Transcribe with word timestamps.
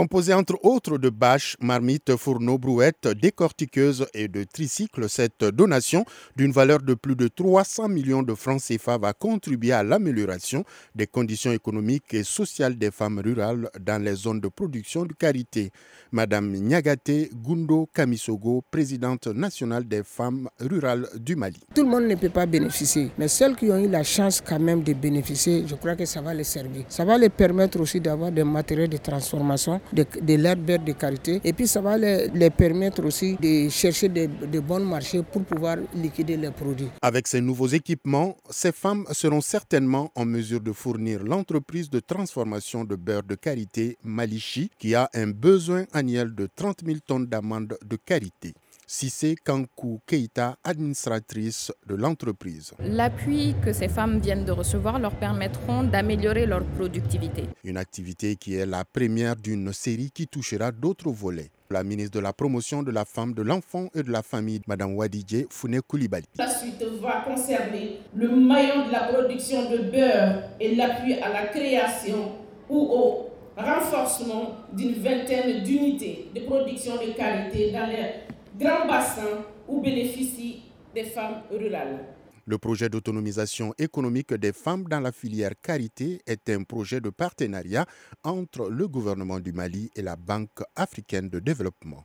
Composée 0.00 0.32
entre 0.32 0.58
autres 0.62 0.96
de 0.96 1.10
bâches, 1.10 1.58
marmites, 1.60 2.16
fourneaux, 2.16 2.56
brouettes, 2.56 3.06
décortiqueuses 3.20 4.06
et 4.14 4.28
de 4.28 4.44
tricycles, 4.44 5.10
cette 5.10 5.44
donation 5.44 6.06
d'une 6.36 6.52
valeur 6.52 6.78
de 6.80 6.94
plus 6.94 7.14
de 7.16 7.28
300 7.28 7.86
millions 7.90 8.22
de 8.22 8.32
francs 8.34 8.62
CFA 8.66 8.96
va 8.96 9.12
contribuer 9.12 9.72
à 9.72 9.82
l'amélioration 9.82 10.64
des 10.94 11.06
conditions 11.06 11.52
économiques 11.52 12.14
et 12.14 12.24
sociales 12.24 12.78
des 12.78 12.90
femmes 12.90 13.20
rurales 13.22 13.68
dans 13.78 14.02
les 14.02 14.14
zones 14.14 14.40
de 14.40 14.48
production 14.48 15.04
de 15.04 15.12
carité. 15.12 15.70
Madame 16.12 16.50
Nyagate 16.50 17.28
Gundo 17.34 17.86
Kamisogo, 17.92 18.64
présidente 18.70 19.26
nationale 19.26 19.86
des 19.86 20.02
femmes 20.02 20.48
rurales 20.60 21.08
du 21.16 21.36
Mali. 21.36 21.60
Tout 21.74 21.82
le 21.82 21.90
monde 21.90 22.04
ne 22.04 22.14
peut 22.14 22.30
pas 22.30 22.46
bénéficier, 22.46 23.10
mais 23.18 23.28
celles 23.28 23.54
qui 23.54 23.70
ont 23.70 23.76
eu 23.78 23.88
la 23.88 24.02
chance 24.02 24.40
quand 24.40 24.58
même 24.60 24.82
de 24.82 24.94
bénéficier, 24.94 25.64
je 25.66 25.74
crois 25.74 25.94
que 25.94 26.06
ça 26.06 26.22
va 26.22 26.32
les 26.32 26.44
servir. 26.44 26.86
Ça 26.88 27.04
va 27.04 27.18
les 27.18 27.28
permettre 27.28 27.78
aussi 27.80 28.00
d'avoir 28.00 28.32
des 28.32 28.44
matériaux 28.44 28.86
de 28.86 28.96
transformation, 28.96 29.78
de, 29.92 30.04
de 30.20 30.34
l'herbe 30.34 30.84
de 30.84 30.92
qualité, 30.92 31.40
et 31.44 31.52
puis 31.52 31.66
ça 31.66 31.80
va 31.80 31.96
les, 31.98 32.50
permettre 32.50 33.04
aussi 33.04 33.36
de 33.40 33.68
chercher 33.68 34.08
de, 34.08 34.28
de 34.46 34.60
bons 34.60 34.80
marchés 34.84 35.22
pour 35.22 35.42
pouvoir 35.44 35.76
liquider 35.94 36.36
les 36.36 36.50
produits. 36.50 36.88
Avec 37.02 37.26
ces 37.28 37.40
nouveaux 37.40 37.68
équipements, 37.68 38.36
ces 38.50 38.72
femmes 38.72 39.04
seront 39.12 39.40
certainement 39.40 40.10
en 40.14 40.24
mesure 40.24 40.60
de 40.60 40.72
fournir 40.72 41.22
l'entreprise 41.22 41.88
de 41.90 42.00
transformation 42.00 42.84
de 42.84 42.96
beurre 42.96 43.22
de 43.22 43.34
qualité 43.34 43.96
Malichi, 44.04 44.70
qui 44.78 44.94
a 44.94 45.08
un 45.14 45.28
besoin 45.28 45.84
annuel 45.92 46.34
de 46.34 46.48
30 46.54 46.80
000 46.84 46.98
tonnes 47.06 47.26
d'amandes 47.26 47.76
de 47.84 47.96
qualité. 47.96 48.54
Sissé 48.92 49.36
Kankou 49.36 50.00
Keita, 50.04 50.56
administratrice 50.64 51.70
de 51.86 51.94
l'entreprise. 51.94 52.72
L'appui 52.80 53.54
que 53.64 53.72
ces 53.72 53.86
femmes 53.86 54.18
viennent 54.18 54.44
de 54.44 54.50
recevoir 54.50 54.98
leur 54.98 55.14
permettront 55.14 55.84
d'améliorer 55.84 56.44
leur 56.44 56.64
productivité. 56.64 57.44
Une 57.62 57.76
activité 57.76 58.34
qui 58.34 58.56
est 58.56 58.66
la 58.66 58.84
première 58.84 59.36
d'une 59.36 59.72
série 59.72 60.10
qui 60.12 60.26
touchera 60.26 60.72
d'autres 60.72 61.12
volets. 61.12 61.52
La 61.70 61.84
ministre 61.84 62.18
de 62.18 62.18
la 62.18 62.32
Promotion 62.32 62.82
de 62.82 62.90
la 62.90 63.04
Femme, 63.04 63.32
de 63.32 63.42
l'Enfant 63.42 63.90
et 63.94 64.02
de 64.02 64.10
la 64.10 64.24
Famille, 64.24 64.60
Mme 64.66 64.96
Wadidje 64.96 65.46
Founé 65.50 65.78
Koulibaly. 65.86 66.26
La 66.36 66.50
suite 66.50 66.82
va 67.00 67.22
conserver 67.24 68.00
le 68.16 68.28
maillon 68.28 68.88
de 68.88 68.90
la 68.90 69.04
production 69.04 69.70
de 69.70 69.88
beurre 69.88 70.42
et 70.58 70.74
l'appui 70.74 71.14
à 71.14 71.28
la 71.28 71.46
création 71.46 72.32
ou 72.68 72.80
au 72.80 73.30
renforcement 73.56 74.56
d'une 74.72 74.94
vingtaine 74.94 75.62
d'unités 75.62 76.28
de 76.34 76.40
production 76.40 76.94
de 76.96 77.12
qualité 77.12 77.70
dans 77.70 77.86
les 77.86 78.29
grands 78.60 78.86
bassins 78.86 79.42
où 79.66 79.80
bénéficient 79.80 80.62
des 80.94 81.04
femmes 81.04 81.42
rurales. 81.50 82.04
Le 82.46 82.58
projet 82.58 82.88
d'autonomisation 82.88 83.72
économique 83.78 84.34
des 84.34 84.52
femmes 84.52 84.84
dans 84.84 85.00
la 85.00 85.12
filière 85.12 85.52
Carité 85.62 86.20
est 86.26 86.48
un 86.50 86.62
projet 86.64 87.00
de 87.00 87.10
partenariat 87.10 87.86
entre 88.24 88.68
le 88.68 88.88
gouvernement 88.88 89.40
du 89.40 89.52
Mali 89.52 89.90
et 89.94 90.02
la 90.02 90.16
Banque 90.16 90.62
africaine 90.76 91.28
de 91.28 91.38
développement. 91.38 91.98